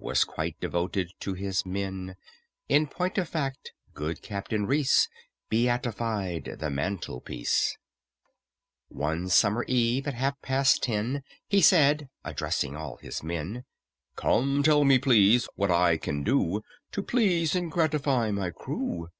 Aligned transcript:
Was 0.00 0.24
quite 0.24 0.58
devoted 0.58 1.12
to 1.20 1.34
his 1.34 1.64
men; 1.64 2.16
In 2.68 2.88
point 2.88 3.16
of 3.16 3.28
fact, 3.28 3.72
good 3.94 4.22
CAPTAIN 4.22 4.66
REECE 4.66 5.06
Beatified 5.48 6.56
The 6.58 6.68
Mantelpiece. 6.68 7.78
One 8.88 9.28
summer 9.28 9.62
eve, 9.68 10.08
at 10.08 10.14
half 10.14 10.42
past 10.42 10.82
ten, 10.82 11.22
He 11.46 11.60
said 11.62 12.08
(addressing 12.24 12.74
all 12.74 12.96
his 12.96 13.22
men): 13.22 13.66
"Come, 14.16 14.64
tell 14.64 14.82
me, 14.82 14.98
please, 14.98 15.48
what 15.54 15.70
I 15.70 15.96
can 15.96 16.24
do 16.24 16.62
To 16.90 17.00
please 17.00 17.54
and 17.54 17.70
gratify 17.70 18.32
my 18.32 18.50
crew. 18.50 19.10